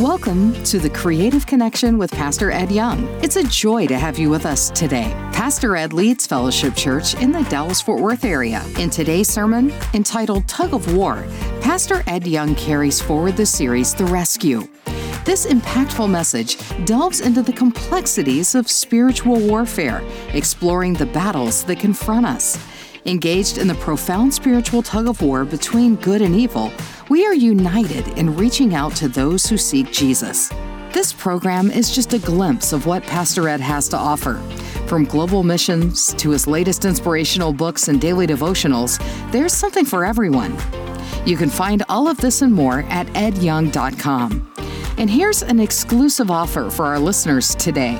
[0.00, 3.04] Welcome to the Creative Connection with Pastor Ed Young.
[3.22, 5.10] It's a joy to have you with us today.
[5.30, 8.64] Pastor Ed leads Fellowship Church in the Dallas Fort Worth area.
[8.78, 11.26] In today's sermon, entitled Tug of War,
[11.60, 14.66] Pastor Ed Young carries forward the series The Rescue.
[15.26, 16.56] This impactful message
[16.86, 22.58] delves into the complexities of spiritual warfare, exploring the battles that confront us.
[23.04, 26.72] Engaged in the profound spiritual tug of war between good and evil,
[27.10, 30.48] we are united in reaching out to those who seek Jesus.
[30.92, 34.36] This program is just a glimpse of what Pastor Ed has to offer.
[34.86, 38.98] From global missions to his latest inspirational books and daily devotionals,
[39.32, 40.56] there's something for everyone.
[41.26, 44.52] You can find all of this and more at edyoung.com.
[44.96, 47.98] And here's an exclusive offer for our listeners today.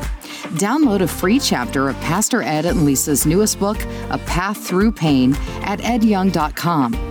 [0.54, 5.34] Download a free chapter of Pastor Ed and Lisa's newest book, A Path Through Pain,
[5.62, 7.09] at edyoung.com.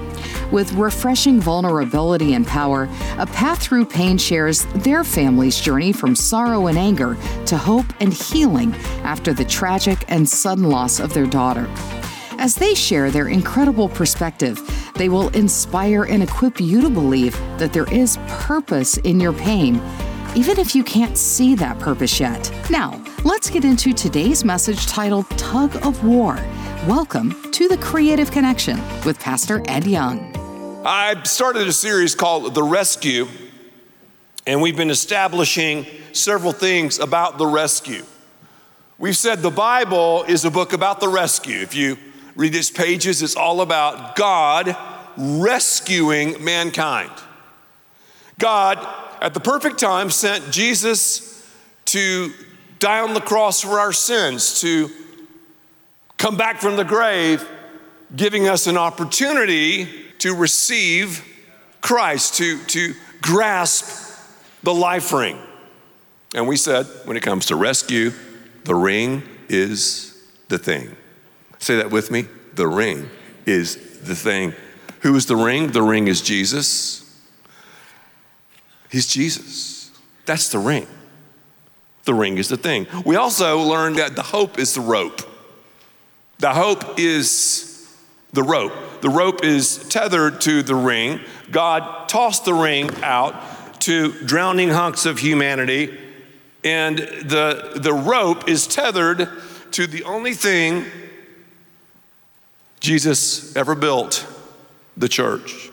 [0.52, 6.68] With refreshing vulnerability and power, A Path Through Pain shares their family's journey from sorrow
[6.68, 11.70] and anger to hope and healing after the tragic and sudden loss of their daughter.
[12.40, 14.60] As they share their incredible perspective,
[14.96, 19.80] they will inspire and equip you to believe that there is purpose in your pain
[20.36, 22.52] even if you can't see that purpose yet.
[22.70, 26.36] Now, let's get into today's message titled Tug of War.
[26.88, 30.29] Welcome to the Creative Connection with Pastor Ed Young.
[30.86, 33.28] I started a series called The Rescue,
[34.48, 38.06] and we've been establishing several things about the rescue.
[38.98, 41.60] We've said the Bible is a book about the rescue.
[41.60, 41.98] If you
[42.38, 44.78] read its pages, it's all about God
[45.18, 47.12] rescuing mankind.
[48.38, 48.78] God
[49.22, 51.46] at the perfect time, sent Jesus
[51.86, 52.32] to
[52.80, 54.90] die on the cross for our sins, to
[56.18, 57.46] come back from the grave,
[58.16, 61.26] giving us an opportunity to receive
[61.82, 64.18] Christ, to, to grasp
[64.64, 65.38] the life ring.
[66.36, 68.12] And we said, when it comes to rescue,
[68.66, 70.96] the ring is the thing.
[71.58, 72.26] Say that with me.
[72.54, 73.10] The ring
[73.46, 74.54] is the thing.
[75.02, 75.72] Who is the ring?
[75.72, 77.06] The ring is Jesus.
[78.92, 79.92] He's Jesus.
[80.26, 80.88] That's the ring.
[82.04, 82.88] The ring is the thing.
[83.06, 85.22] We also learned that the hope is the rope.
[86.40, 87.88] The hope is
[88.34, 88.74] the rope.
[89.02, 91.22] The rope is tethered to the ring.
[91.52, 95.98] God tossed the ring out to drowning hunks of humanity,
[96.64, 99.30] and the, the rope is tethered
[99.72, 100.86] to the only thing
[102.80, 104.26] Jesus ever built
[104.98, 105.70] the church.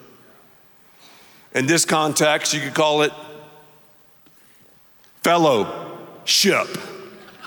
[1.54, 3.12] In this context, you could call it
[5.22, 6.68] fellowship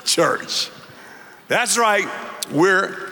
[0.04, 0.70] church.
[1.48, 2.06] That's right,
[2.50, 3.09] we're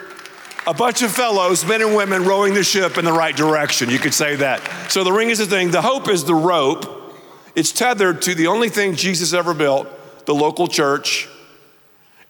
[0.67, 3.89] a bunch of fellows, men and women, rowing the ship in the right direction.
[3.89, 4.91] You could say that.
[4.91, 7.13] So the ring is the thing, the hope is the rope.
[7.55, 9.87] It's tethered to the only thing Jesus ever built,
[10.25, 11.27] the local church.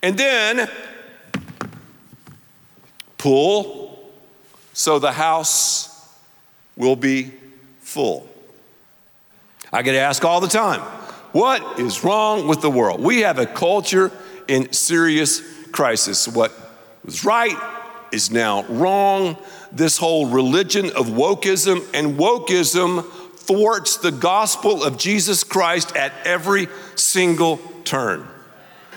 [0.02, 0.70] And then
[3.18, 4.12] pull
[4.74, 6.16] so the house
[6.78, 7.32] will be
[7.82, 8.28] full.
[9.74, 10.80] I get asked all the time,
[11.32, 13.02] what is wrong with the world?
[13.02, 14.12] We have a culture
[14.48, 15.42] in serious
[15.72, 16.28] crisis.
[16.28, 16.54] What
[17.04, 17.58] was right
[18.12, 19.38] is now wrong.
[19.72, 23.06] This whole religion of wokeism and wokeism
[23.36, 28.28] thwarts the gospel of Jesus Christ at every single turn.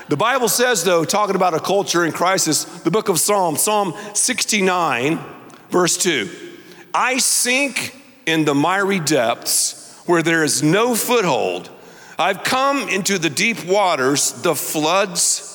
[0.09, 3.95] The Bible says, though, talking about a culture in crisis, the book of Psalms, Psalm
[4.15, 5.19] 69,
[5.71, 6.29] verse 2
[6.93, 7.97] I sink
[8.27, 11.71] in the miry depths where there is no foothold.
[12.19, 15.49] I've come into the deep waters, the floods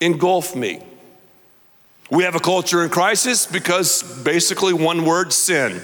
[0.00, 0.82] engulf me.
[2.12, 5.80] We have a culture in crisis because basically one word sin.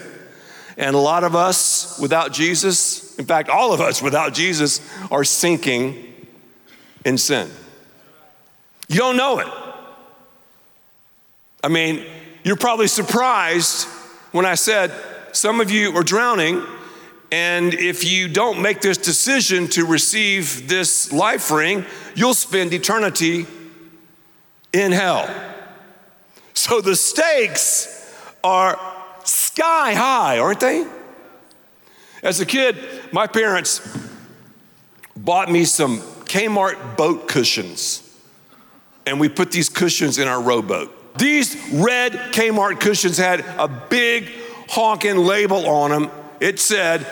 [0.76, 5.24] And a lot of us without Jesus, in fact, all of us without Jesus, are
[5.24, 6.14] sinking
[7.06, 7.48] in sin.
[8.88, 9.46] You don't know it.
[11.64, 12.04] I mean,
[12.44, 13.88] you're probably surprised
[14.32, 14.92] when I said
[15.32, 16.62] some of you are drowning
[17.32, 23.46] and if you don't make this decision to receive this life ring, you'll spend eternity
[24.74, 25.26] in hell.
[26.58, 28.12] So the stakes
[28.42, 28.78] are
[29.22, 30.84] sky high, aren't they?
[32.22, 32.76] As a kid,
[33.12, 33.80] my parents
[35.16, 38.02] bought me some Kmart boat cushions,
[39.06, 41.16] and we put these cushions in our rowboat.
[41.16, 44.28] These red Kmart cushions had a big
[44.68, 47.06] honking label on them it said,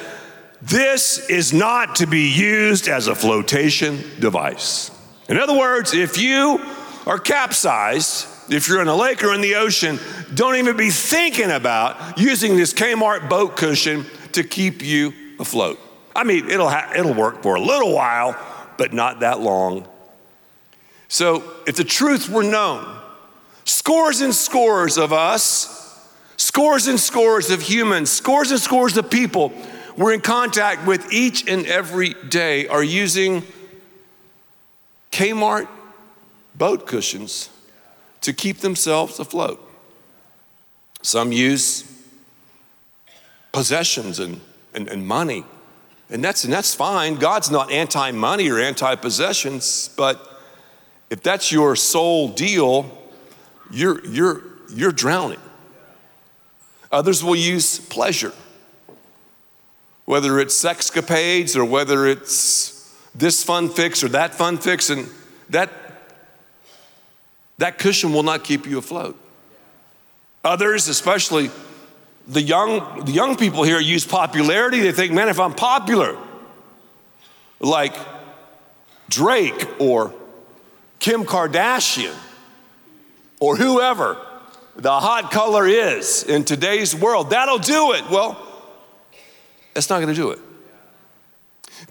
[0.61, 4.91] This is not to be used as a flotation device.
[5.29, 6.61] In other words, if you
[7.07, 9.99] are capsized, if you're in a lake or in the ocean,
[10.35, 15.79] don't even be thinking about using this Kmart boat cushion to keep you afloat.
[16.15, 18.37] I mean, it'll, ha- it'll work for a little while,
[18.79, 19.87] but not that long.
[21.09, 23.01] So if the truth were known,
[23.65, 25.73] scores and scores of us,
[26.37, 29.53] scores and scores of humans, scores and scores of people
[29.97, 33.43] we're in contact with each and every day are using
[35.11, 35.69] Kmart
[36.55, 37.49] boat cushions
[38.27, 39.63] to keep themselves afloat.
[41.01, 41.85] Some use
[43.53, 44.41] possessions and,
[44.75, 45.45] and, and money.
[46.11, 47.15] And that's, and that's fine.
[47.15, 50.43] God's not anti money or anti possessions, but
[51.09, 52.91] if that's your sole deal,
[53.71, 54.43] you're, you're,
[54.75, 55.41] you're drowning.
[56.91, 58.33] Others will use pleasure,
[60.05, 65.09] whether it's sexcapades or whether it's this fun fix or that fun fix, and
[65.51, 65.71] that,
[67.59, 69.19] that cushion will not keep you afloat.
[70.45, 71.51] Others, especially
[72.29, 74.81] the young, the young people here, use popularity.
[74.81, 76.17] They think, man, if I'm popular,
[77.61, 77.97] like
[79.09, 80.13] Drake or
[80.99, 82.15] Kim Kardashian
[83.41, 84.19] or whoever
[84.77, 88.09] the hot color is in today's world, that'll do it.
[88.11, 88.41] Well,
[89.75, 90.39] that's not to do it.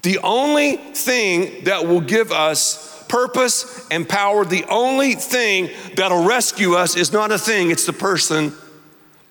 [0.02, 6.74] The only thing that will give us purpose and power, the only thing that'll rescue
[6.74, 8.52] us is not a thing, it's the person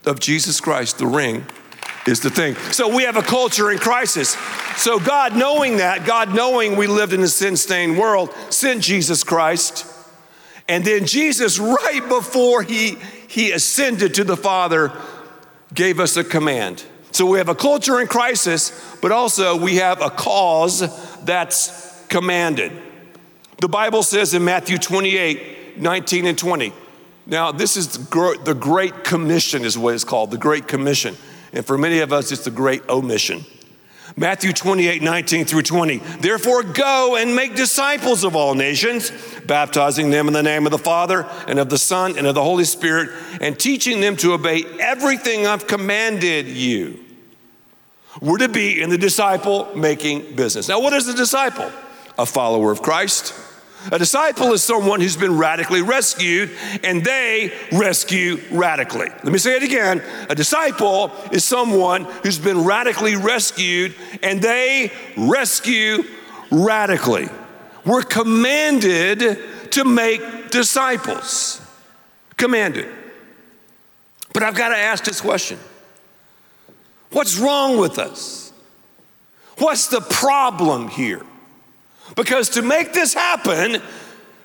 [0.06, 0.98] of Jesus Christ.
[0.98, 1.46] The ring
[2.08, 2.56] is the thing.
[2.72, 4.38] So we have a culture in crisis.
[4.78, 9.24] So God, knowing that, God knowing we lived in a sin stained world, sent Jesus
[9.24, 9.92] Christ.
[10.68, 12.98] And then Jesus, right before he,
[13.28, 14.92] he ascended to the Father,
[15.74, 16.84] gave us a command.
[17.12, 20.82] So we have a culture in crisis, but also we have a cause
[21.24, 22.72] that's commanded.
[23.66, 26.72] The Bible says in Matthew 28 19 and 20.
[27.26, 31.18] Now, this is the Great Commission, is what it's called, the Great Commission.
[31.52, 33.44] And for many of us, it's the Great Omission.
[34.16, 35.98] Matthew 28 19 through 20.
[35.98, 39.12] Therefore, go and make disciples of all nations,
[39.48, 42.44] baptizing them in the name of the Father and of the Son and of the
[42.44, 43.10] Holy Spirit,
[43.42, 47.04] and teaching them to obey everything I've commanded you.
[48.22, 50.70] We're to be in the disciple making business.
[50.70, 51.72] Now, what is a disciple?
[52.20, 53.34] A follower of Christ
[53.92, 56.52] a disciple is someone who's been radically rescued,
[56.84, 59.10] and they rescue radically.
[59.10, 60.02] Let me say it again.
[60.30, 63.94] A disciple is someone who's been radically rescued,
[64.24, 66.04] and they rescue
[66.52, 67.30] radically.
[67.86, 69.40] We're commanded
[69.72, 71.62] to make disciples.
[72.38, 72.92] Commanded.
[74.34, 75.60] But I've got to ask this question
[77.12, 78.52] What's wrong with us?
[79.58, 81.26] What's the problem here?
[82.16, 83.82] Because to make this happen,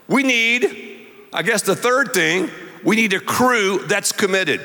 [0.08, 2.50] we need, I guess the third thing,
[2.84, 4.60] we need a crew that's committed.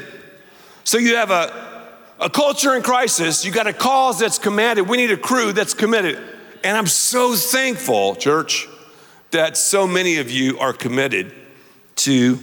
[0.84, 1.88] So you have a,
[2.20, 4.88] a culture in crisis, you got a cause that's commanded.
[4.88, 6.18] We need a crew that's committed.
[6.64, 8.68] And I'm so thankful, church,
[9.32, 11.34] that so many of you are committed
[11.98, 12.40] to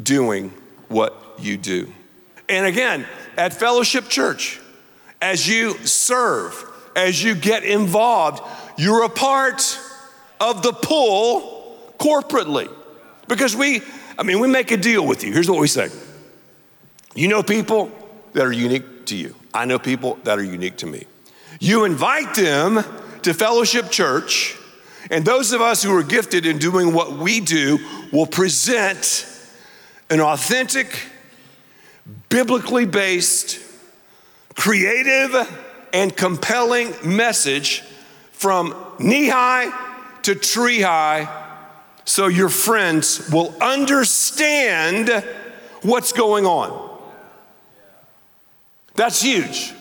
[0.00, 0.52] doing
[0.88, 1.92] what you do.
[2.48, 3.06] And again,
[3.36, 4.60] at Fellowship Church,
[5.22, 6.64] as you serve,
[7.00, 8.42] as you get involved,
[8.76, 9.78] you're a part
[10.40, 12.70] of the pull corporately.
[13.28, 13.82] Because we,
[14.18, 15.32] I mean, we make a deal with you.
[15.32, 15.88] Here's what we say
[17.14, 17.90] You know people
[18.32, 21.06] that are unique to you, I know people that are unique to me.
[21.58, 22.84] You invite them
[23.22, 24.56] to Fellowship Church,
[25.10, 27.78] and those of us who are gifted in doing what we do
[28.12, 29.26] will present
[30.08, 31.06] an authentic,
[32.28, 33.60] biblically based,
[34.54, 35.34] creative,
[35.92, 37.82] and compelling message
[38.32, 39.70] from knee high
[40.22, 41.36] to tree high
[42.04, 45.08] so your friends will understand
[45.82, 46.88] what's going on.
[48.94, 49.72] That's huge.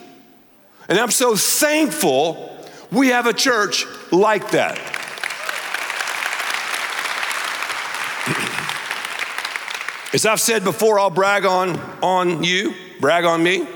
[0.87, 2.57] And I'm so thankful
[2.91, 4.77] we have a church like that.
[10.13, 13.67] As I've said before, I'll brag on, on you, brag on me.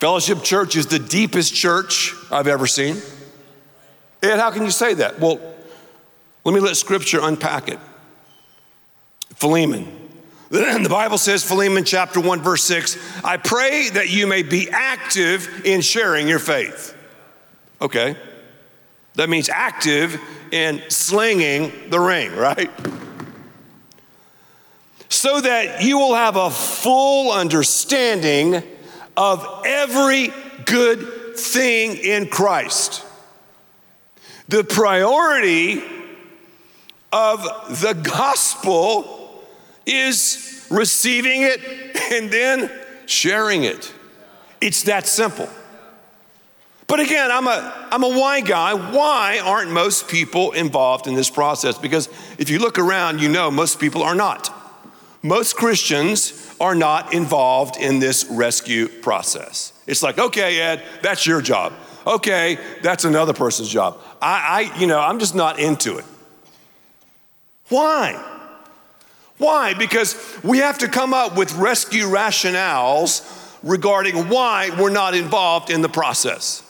[0.00, 2.96] Fellowship Church is the deepest church I've ever seen.
[4.22, 5.20] Ed, how can you say that?
[5.20, 5.40] Well,
[6.44, 7.78] let me let scripture unpack it.
[9.34, 10.00] Philemon.
[10.50, 15.66] The Bible says, Philemon chapter 1, verse 6, I pray that you may be active
[15.66, 16.96] in sharing your faith.
[17.80, 18.16] Okay.
[19.14, 20.20] That means active
[20.52, 22.70] in slinging the ring, right?
[25.08, 28.62] So that you will have a full understanding
[29.16, 30.32] of every
[30.64, 33.04] good thing in Christ.
[34.48, 35.82] The priority
[37.12, 37.42] of
[37.80, 39.44] the gospel
[39.86, 41.60] is receiving it
[42.12, 42.70] and then
[43.06, 43.92] sharing it.
[44.60, 45.48] It's that simple.
[46.86, 48.74] But again, I'm a, I'm a why guy.
[48.74, 51.78] Why aren't most people involved in this process?
[51.78, 54.52] Because if you look around, you know most people are not.
[55.22, 59.72] Most Christians are not involved in this rescue process.
[59.86, 61.72] It's like, okay, Ed, that's your job.
[62.06, 63.98] Okay, that's another person's job.
[64.20, 66.04] I, I you know, I'm just not into it.
[67.68, 68.22] Why?
[69.38, 69.74] Why?
[69.74, 75.80] Because we have to come up with rescue rationales regarding why we're not involved in
[75.80, 76.62] the process.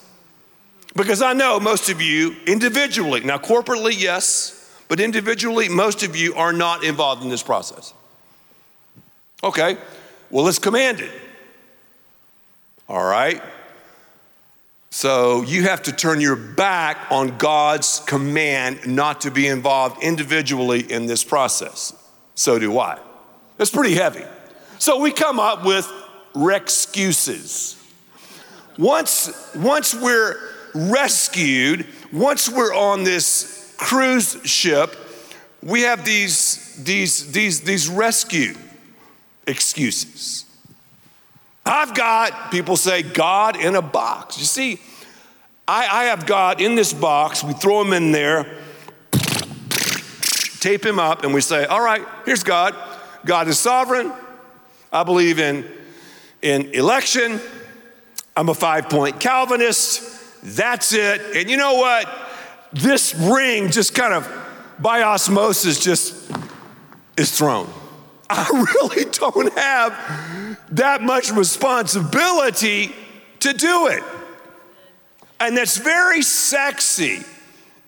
[0.96, 6.34] Because I know most of you individually, now corporately, yes, but individually, most of you
[6.34, 7.92] are not involved in this process.
[9.44, 9.76] Okay,
[10.30, 11.10] well, it's commanded.
[12.88, 13.42] All right?
[14.88, 20.90] So you have to turn your back on God's command not to be involved individually
[20.90, 21.92] in this process.
[22.34, 22.98] So do I.
[23.58, 24.24] It's pretty heavy.
[24.78, 25.92] So we come up with
[26.34, 27.76] excuses.
[28.78, 30.38] Once, once we're
[30.74, 34.96] rescued, once we're on this cruise ship,
[35.62, 38.54] we have these, these, these, these rescue
[39.46, 40.44] excuses.
[41.66, 44.38] I've got, people say, God in a box.
[44.38, 44.80] You see,
[45.66, 47.42] I, I have God in this box.
[47.42, 48.58] We throw him in there,
[50.60, 52.74] tape him up, and we say, All right, here's God.
[53.24, 54.12] God is sovereign.
[54.92, 55.64] I believe in,
[56.42, 57.40] in election.
[58.36, 60.42] I'm a five point Calvinist.
[60.42, 61.36] That's it.
[61.36, 62.06] And you know what?
[62.74, 64.30] This ring just kind of
[64.78, 66.30] by osmosis just
[67.16, 67.72] is thrown.
[68.30, 72.92] I really don't have that much responsibility
[73.40, 74.02] to do it.
[75.40, 77.20] And that's very sexy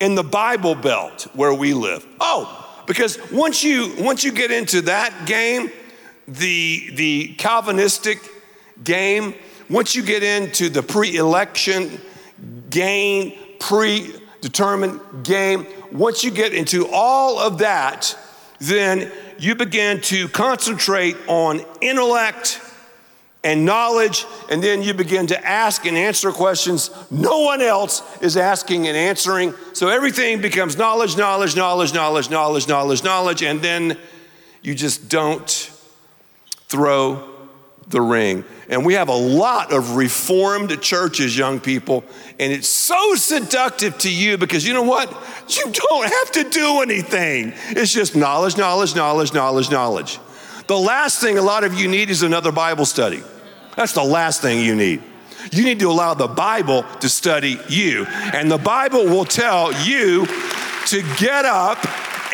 [0.00, 2.06] in the Bible Belt where we live.
[2.20, 5.70] Oh, because once you once you get into that game,
[6.28, 8.18] the the Calvinistic
[8.82, 9.34] game,
[9.70, 12.00] once you get into the pre-election
[12.68, 18.16] game, predetermined game, once you get into all of that,
[18.60, 22.60] then you begin to concentrate on intellect
[23.44, 28.36] and knowledge, and then you begin to ask and answer questions no one else is
[28.36, 29.54] asking and answering.
[29.72, 33.98] So everything becomes knowledge, knowledge, knowledge, knowledge, knowledge, knowledge, knowledge, and then
[34.62, 35.48] you just don't
[36.68, 37.35] throw
[37.88, 38.44] the ring.
[38.68, 42.04] And we have a lot of reformed churches, young people,
[42.38, 45.10] and it's so seductive to you because you know what?
[45.48, 47.52] You don't have to do anything.
[47.70, 50.18] It's just knowledge, knowledge, knowledge, knowledge, knowledge.
[50.66, 53.22] The last thing a lot of you need is another Bible study.
[53.76, 55.02] That's the last thing you need.
[55.52, 58.04] You need to allow the Bible to study you.
[58.06, 60.26] And the Bible will tell you
[60.86, 61.78] to get up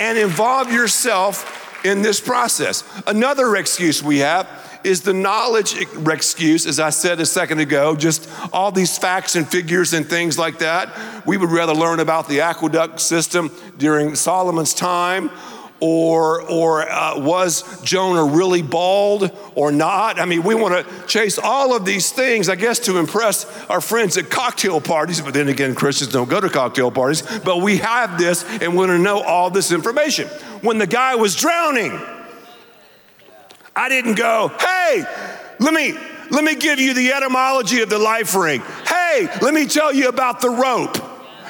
[0.01, 2.85] and involve yourself in this process.
[3.07, 4.49] Another excuse we have
[4.85, 9.49] is the knowledge excuse, as I said a second ago, just all these facts and
[9.49, 11.27] figures and things like that.
[11.27, 15.31] We would rather learn about the aqueduct system during Solomon's time
[15.83, 20.21] or, or uh, was Jonah really bald or not?
[20.21, 23.81] I mean, we want to chase all of these things, I guess, to impress our
[23.81, 25.21] friends at cocktail parties.
[25.21, 27.23] But then again, Christians don't go to cocktail parties.
[27.41, 30.29] But we have this and we want to know all this information.
[30.61, 32.01] When the guy was drowning,
[33.75, 35.05] I didn't go, hey,
[35.59, 35.95] let me,
[36.31, 38.63] let me give you the etymology of the life ring.
[38.87, 40.99] Hey, let me tell you about the rope.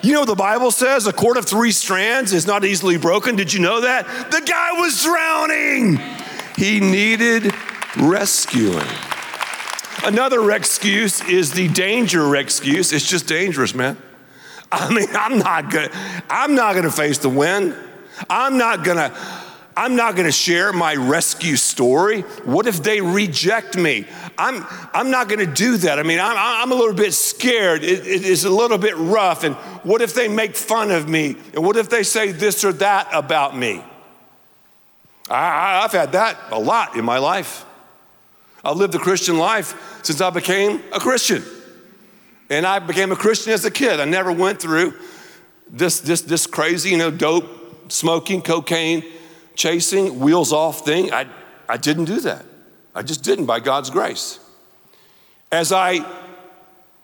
[0.03, 3.37] You know, the Bible says a cord of three strands is not easily broken.
[3.37, 4.05] Did you know that?
[4.33, 6.01] The guy was drowning.
[6.57, 7.55] He needed
[7.97, 8.87] rescuing.
[10.05, 12.93] Another excuse is the danger excuse.
[12.93, 13.97] It's just dangerous, man.
[14.73, 15.91] I mean, I'm not gonna,
[16.29, 17.77] I'm not gonna face the wind.
[18.29, 19.15] I'm not gonna,
[19.77, 22.23] I'm not going to share my rescue story.
[22.45, 24.07] What if they reject me?
[24.37, 25.99] I'm, I'm not going to do that.
[25.99, 27.83] I mean, I'm, I'm a little bit scared.
[27.83, 29.45] It, it is a little bit rough.
[29.45, 31.37] And what if they make fun of me?
[31.55, 33.83] And what if they say this or that about me?
[35.31, 37.65] I, I've had that a lot in my life.
[38.65, 41.43] I've lived the Christian life since I became a Christian.
[42.51, 44.01] And I became a Christian as a kid.
[44.01, 44.95] I never went through
[45.71, 49.03] this, this, this crazy, you know, dope, smoking, cocaine,
[49.55, 51.13] chasing, wheels off thing.
[51.13, 51.27] I,
[51.69, 52.45] I didn't do that.
[52.95, 54.39] I just didn't by God's grace.
[55.51, 56.05] As I,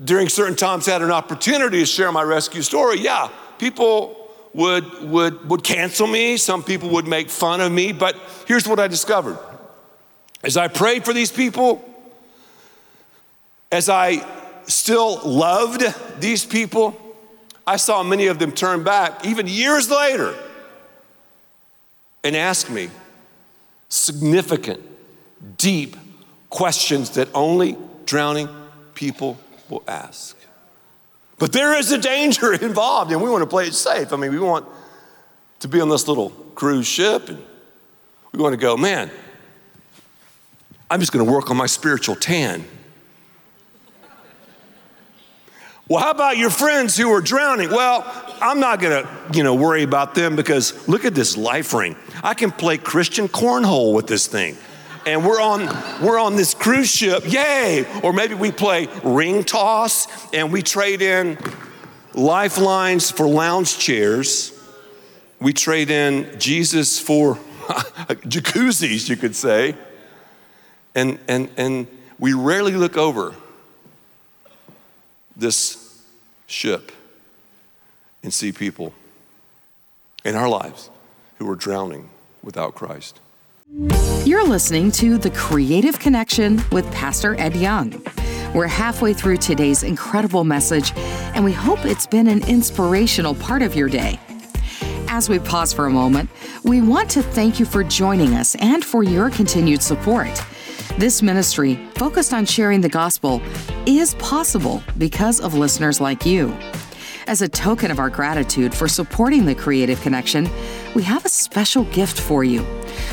[0.02, 3.28] during certain times, had an opportunity to share my rescue story, yeah,
[3.59, 6.37] people would, would, would cancel me.
[6.37, 7.93] Some people would make fun of me.
[7.93, 9.38] But here's what I discovered
[10.45, 11.85] as I prayed for these people,
[13.73, 14.25] as I
[14.67, 15.83] still loved
[16.21, 16.97] these people,
[17.67, 20.35] I saw many of them turn back, even years later
[22.25, 22.91] and ask me
[23.89, 24.81] significant,
[25.57, 25.97] deep
[26.51, 28.49] questions that only drowning
[28.95, 30.37] people will ask.
[31.39, 34.13] But there is a danger involved, and we want to play it safe.
[34.13, 34.67] I mean, we want
[35.61, 37.39] to be on this little cruise ship, and
[38.33, 39.11] we want to go, man,
[40.91, 42.65] I'm just going to work on my spiritual tan.
[45.88, 47.71] Well, how about your friends who are drowning?
[47.71, 48.04] Well,
[48.42, 51.97] I'm not going to, you know, worry about them because look at this life ring.
[52.23, 54.59] I can play Christian cornhole with this thing.
[55.07, 55.66] And we're on
[56.04, 57.23] we're on this cruise ship.
[57.26, 57.87] Yay!
[58.02, 61.38] Or maybe we play ring toss and we trade in
[62.12, 64.52] lifelines for lounge chairs.
[65.40, 67.37] We trade in Jesus for
[68.26, 69.75] jacuzzis, you could say.
[70.95, 71.87] And and and
[72.18, 73.35] we rarely look over
[75.38, 76.02] this
[76.47, 76.92] ship
[78.23, 78.92] and see people
[80.25, 80.90] in our lives
[81.38, 82.11] who are drowning
[82.42, 83.21] without Christ.
[84.25, 88.02] You're listening to The Creative Connection with Pastor Ed Young.
[88.54, 93.75] We're halfway through today's incredible message, and we hope it's been an inspirational part of
[93.75, 94.18] your day.
[95.09, 96.30] As we pause for a moment,
[96.64, 100.42] we want to thank you for joining us and for your continued support.
[100.99, 103.40] This ministry, focused on sharing the gospel,
[103.87, 106.56] is possible because of listeners like you.
[107.26, 110.49] As a token of our gratitude for supporting the Creative Connection,
[110.94, 112.66] we have a special gift for you.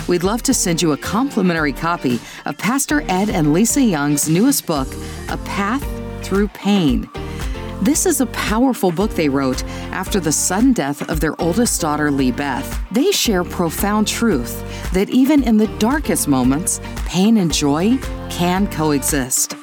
[0.07, 4.65] We'd love to send you a complimentary copy of Pastor Ed and Lisa Young's newest
[4.65, 4.87] book,
[5.29, 5.83] A Path
[6.23, 7.09] Through Pain.
[7.81, 12.09] This is a powerful book they wrote after the sudden death of their oldest daughter,
[12.09, 12.79] Lee Beth.
[12.91, 17.97] They share profound truth that even in the darkest moments, pain and joy
[18.29, 19.55] can coexist.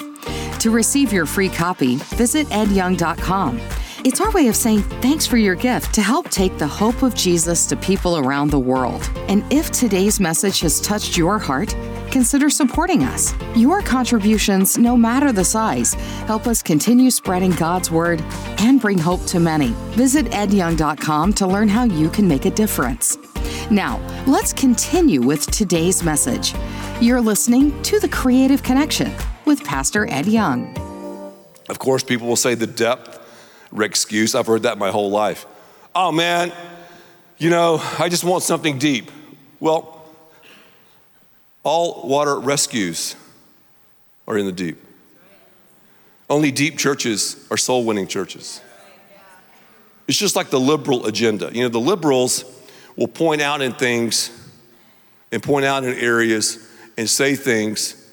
[0.60, 3.60] To receive your free copy, visit edyoung.com.
[4.04, 7.14] It's our way of saying thanks for your gift to help take the hope of
[7.14, 9.08] Jesus to people around the world.
[9.28, 11.76] And if today's message has touched your heart,
[12.10, 13.32] consider supporting us.
[13.54, 15.94] Your contributions, no matter the size,
[16.26, 18.20] help us continue spreading God's word
[18.58, 19.68] and bring hope to many.
[19.94, 23.18] Visit edyoung.com to learn how you can make a difference.
[23.70, 26.54] Now, let's continue with today's message.
[27.02, 29.12] You're listening to The Creative Connection
[29.44, 30.72] with Pastor Ed Young.
[31.68, 33.18] Of course, people will say the depth
[33.76, 34.36] excuse.
[34.36, 35.44] I've heard that my whole life.
[35.96, 36.52] Oh man,
[37.38, 39.10] you know, I just want something deep.
[39.58, 40.06] Well,
[41.64, 43.16] all water rescues
[44.28, 44.78] are in the deep.
[46.30, 48.60] Only deep churches are soul winning churches.
[50.06, 51.50] It's just like the liberal agenda.
[51.52, 52.44] You know, the liberals
[52.94, 54.30] will point out in things
[55.32, 58.10] and point out in areas and say things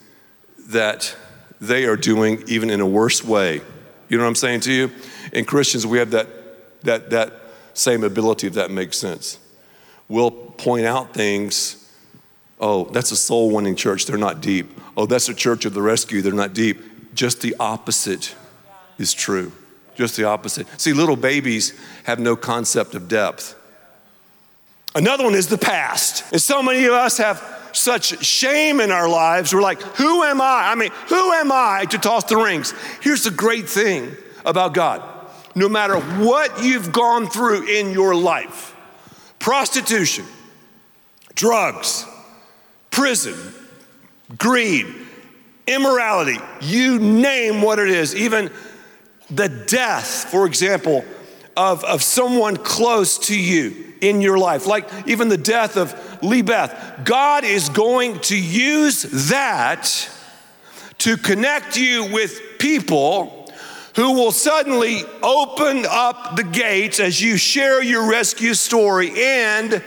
[0.70, 1.16] that
[1.62, 3.62] they are doing even in a worse way.
[4.08, 4.92] You know what I'm saying to you?
[5.34, 6.28] In Christians, we have that,
[6.84, 7.34] that, that
[7.74, 9.40] same ability, if that makes sense.
[10.08, 11.76] We'll point out things.
[12.60, 14.06] Oh, that's a soul winning church.
[14.06, 14.80] They're not deep.
[14.98, 16.22] Oh, that's a church of the rescue.
[16.22, 17.14] They're not deep.
[17.14, 18.36] Just the opposite
[18.98, 19.52] is true.
[19.96, 20.68] Just the opposite.
[20.80, 23.56] See, little babies have no concept of depth.
[24.96, 26.24] Another one is the past.
[26.32, 29.54] And so many of us have such shame in our lives.
[29.54, 30.72] We're like, who am I?
[30.72, 32.74] I mean, who am I to toss the rings?
[33.02, 35.04] Here's the great thing about God
[35.56, 38.76] no matter what you've gone through in your life
[39.40, 40.26] prostitution,
[41.36, 42.06] drugs,
[42.92, 43.36] prison,
[44.38, 44.86] greed,
[45.68, 48.52] immorality, you name what it is, even
[49.30, 51.06] the death, for example,
[51.56, 56.42] of, of someone close to you in your life, like even the death of Lee
[56.42, 57.02] Beth.
[57.04, 60.10] God is going to use that
[61.00, 63.52] to connect you with people
[63.96, 69.84] who will suddenly open up the gates as you share your rescue story and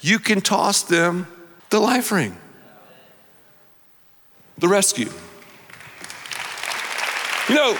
[0.00, 1.26] you can toss them
[1.70, 2.36] the life ring.
[4.58, 5.10] The rescue.
[7.48, 7.78] You know,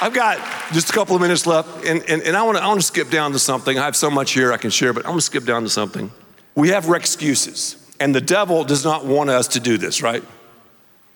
[0.00, 0.38] I've got
[0.72, 3.38] just a couple of minutes left, and, and, and I want to skip down to
[3.38, 3.78] something.
[3.78, 5.68] I have so much here I can share, but I'm going to skip down to
[5.68, 6.10] something.
[6.54, 10.22] We have excuses, and the devil does not want us to do this, right?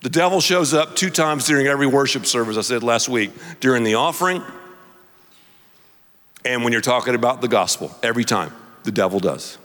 [0.03, 3.85] The devil shows up two times during every worship service, I said last week, during
[3.85, 4.43] the offering
[6.45, 7.95] and when you're talking about the gospel.
[8.03, 8.53] Every time,
[8.85, 9.59] the devil does.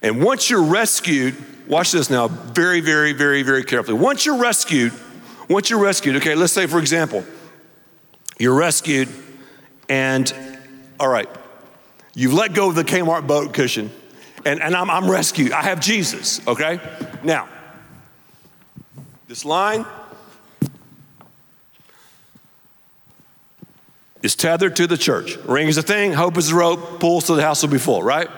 [0.00, 1.36] And once you're rescued,
[1.68, 3.98] watch this now very, very, very, very carefully.
[3.98, 4.92] Once you're rescued,
[5.48, 7.24] once you're rescued, okay, let's say, for example,
[8.42, 9.08] you're rescued
[9.88, 10.34] and,
[10.98, 11.28] all right,
[12.12, 13.88] you've let go of the Kmart boat cushion
[14.44, 15.52] and, and I'm, I'm rescued.
[15.52, 16.80] I have Jesus, okay?
[17.22, 17.48] Now,
[19.28, 19.86] this line
[24.24, 25.36] is tethered to the church.
[25.44, 28.02] Ring is a thing, hope is a rope, pulls to the house will be full,
[28.02, 28.28] right?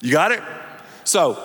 [0.00, 0.42] You got it?
[1.04, 1.38] So,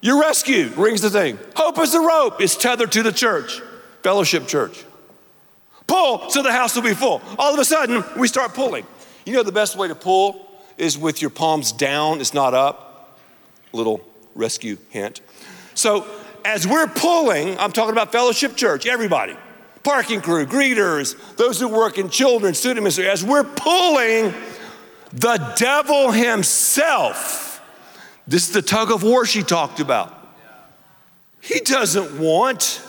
[0.00, 1.38] you're rescued, rings the thing.
[1.54, 3.62] Hope is the rope, it's tethered to the church,
[4.02, 4.84] fellowship church.
[5.86, 7.22] Pull so the house will be full.
[7.38, 8.86] All of a sudden, we start pulling.
[9.24, 10.46] You know, the best way to pull
[10.78, 13.18] is with your palms down, it's not up.
[13.72, 14.00] Little
[14.34, 15.20] rescue hint.
[15.74, 16.06] So,
[16.44, 19.36] as we're pulling, I'm talking about Fellowship Church, everybody,
[19.82, 24.32] parking crew, greeters, those who work in children's student ministry, as we're pulling,
[25.12, 27.60] the devil himself,
[28.28, 30.12] this is the tug of war she talked about.
[31.40, 32.82] He doesn't want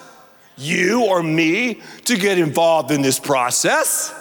[0.58, 4.14] you or me to get involved in this process.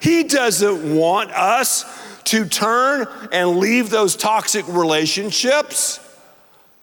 [0.00, 1.84] He doesn't want us
[2.24, 6.00] to turn and leave those toxic relationships,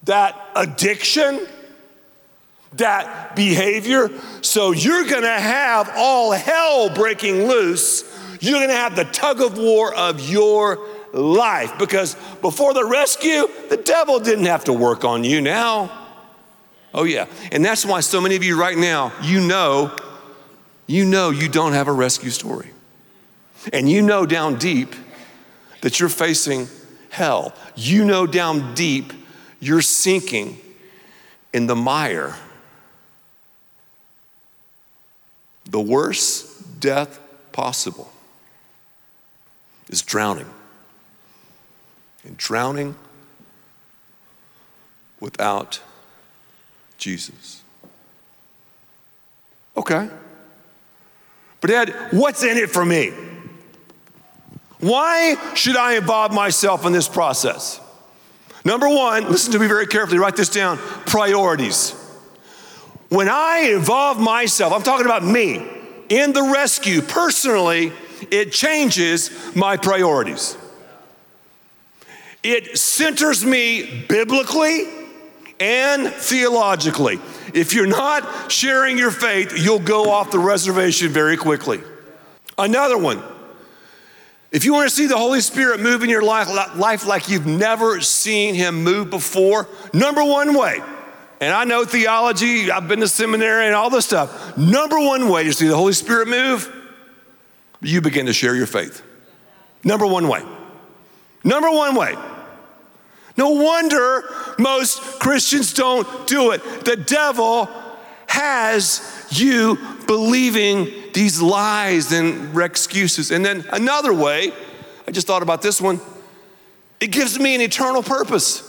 [0.04, 1.46] that addiction,
[2.74, 4.10] that behavior.
[4.42, 8.04] So you're gonna have all hell breaking loose.
[8.40, 13.76] You're gonna have the tug of war of your life because before the rescue, the
[13.76, 15.99] devil didn't have to work on you now.
[16.92, 17.26] Oh, yeah.
[17.52, 19.96] And that's why so many of you right now, you know,
[20.86, 22.70] you know you don't have a rescue story.
[23.72, 24.94] And you know down deep
[25.82, 26.68] that you're facing
[27.10, 27.54] hell.
[27.76, 29.12] You know down deep
[29.60, 30.58] you're sinking
[31.52, 32.34] in the mire.
[35.66, 37.20] The worst death
[37.52, 38.10] possible
[39.88, 40.50] is drowning.
[42.24, 42.96] And drowning
[45.20, 45.80] without
[47.00, 47.62] Jesus.
[49.76, 50.08] Okay.
[51.60, 53.12] But, Ed, what's in it for me?
[54.78, 57.80] Why should I involve myself in this process?
[58.64, 61.92] Number one, listen to me very carefully, write this down priorities.
[63.08, 65.66] When I involve myself, I'm talking about me,
[66.08, 67.92] in the rescue personally,
[68.30, 70.56] it changes my priorities.
[72.42, 74.99] It centers me biblically
[75.60, 77.20] and theologically.
[77.52, 81.80] If you're not sharing your faith, you'll go off the reservation very quickly.
[82.56, 83.22] Another one.
[84.50, 87.46] If you want to see the Holy Spirit move in your life, life like you've
[87.46, 90.80] never seen Him move before, number one way,
[91.40, 94.58] and I know theology, I've been to seminary and all this stuff.
[94.58, 96.70] Number one way to see the Holy Spirit move,
[97.80, 99.02] you begin to share your faith.
[99.84, 100.42] Number one way.
[101.44, 102.14] Number one way.
[103.36, 104.24] No wonder
[104.58, 106.62] most Christians don't do it.
[106.84, 107.68] The devil
[108.26, 113.30] has you believing these lies and excuses.
[113.30, 114.52] And then another way,
[115.06, 116.00] I just thought about this one,
[117.00, 118.66] it gives me an eternal purpose.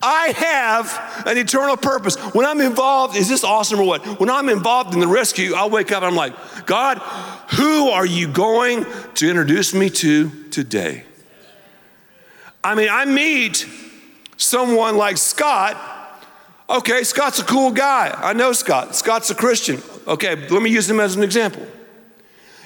[0.00, 2.16] I have an eternal purpose.
[2.34, 4.20] When I'm involved, is this awesome or what?
[4.20, 6.34] When I'm involved in the rescue, I'll wake up and I'm like,
[6.66, 6.98] God,
[7.56, 11.04] who are you going to introduce me to today?
[12.62, 13.66] I mean, I meet
[14.36, 15.76] someone like Scott.
[16.68, 18.14] Okay, Scott's a cool guy.
[18.16, 18.94] I know Scott.
[18.94, 19.82] Scott's a Christian.
[20.06, 21.66] Okay, let me use him as an example.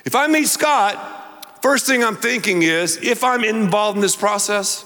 [0.04, 4.84] If I meet Scott, first thing I'm thinking is if I'm involved in this process,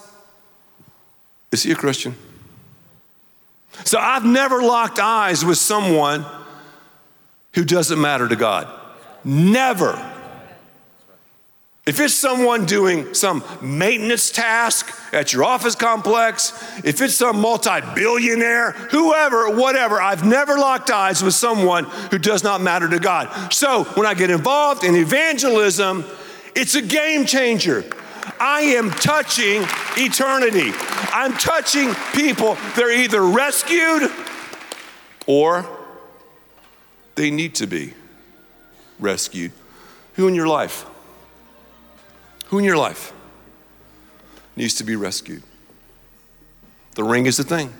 [1.52, 2.14] is he a Christian?
[3.84, 6.24] So I've never locked eyes with someone
[7.54, 8.68] who doesn't matter to God.
[9.24, 10.12] Never.
[11.86, 16.50] If it's someone doing some maintenance task at your office complex,
[16.84, 22.42] if it's some multi billionaire, whoever, whatever, I've never locked eyes with someone who does
[22.42, 23.52] not matter to God.
[23.52, 26.04] So when I get involved in evangelism,
[26.56, 27.84] it's a game changer.
[28.40, 29.62] I am touching
[29.96, 30.72] eternity.
[31.12, 32.56] I'm touching people.
[32.74, 34.10] They're either rescued
[35.28, 35.64] or
[37.14, 37.94] they need to be
[38.98, 39.52] rescued.
[40.14, 40.84] Who in your life?
[42.46, 43.12] Who in your life
[44.54, 45.42] needs to be rescued?
[46.94, 47.72] The ring is the thing,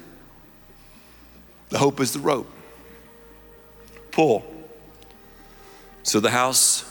[1.71, 2.51] the hope is the rope.
[4.11, 4.45] Pull
[6.03, 6.85] so the house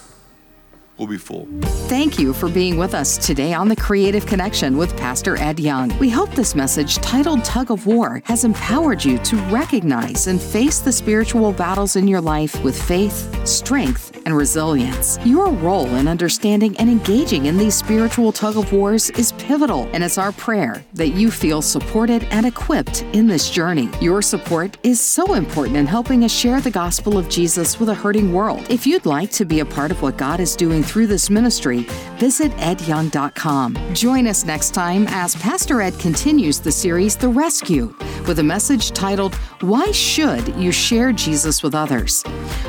[0.98, 1.48] will be full.
[1.88, 5.98] Thank you for being with us today on The Creative Connection with Pastor Ed Young.
[6.00, 10.80] We hope this message, titled Tug of War, has empowered you to recognize and face
[10.80, 15.20] the spiritual battles in your life with faith, strength, and resilience.
[15.24, 20.04] Your role in understanding and engaging in these spiritual tug of wars is pivotal, and
[20.04, 23.90] it's our prayer that you feel supported and equipped in this journey.
[24.02, 27.94] Your support is so important in helping us share the gospel of Jesus with a
[27.94, 28.66] hurting world.
[28.70, 31.80] If you'd like to be a part of what God is doing through this ministry,
[32.18, 33.94] visit edyoung.com.
[33.94, 37.94] Join us next time as Pastor Ed continues the series The Rescue
[38.28, 42.24] with a message titled Why should you share Jesus with others?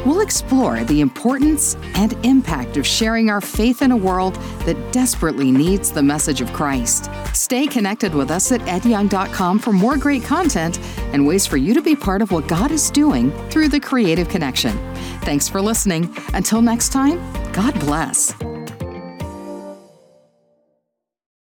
[0.05, 5.51] We'll explore the importance and impact of sharing our faith in a world that desperately
[5.51, 7.11] needs the message of Christ.
[7.33, 10.79] Stay connected with us at edyoung.com for more great content
[11.13, 14.29] and ways for you to be part of what God is doing through the Creative
[14.29, 14.77] Connection.
[15.21, 16.15] Thanks for listening.
[16.35, 17.19] Until next time,
[17.53, 18.66] God bless us.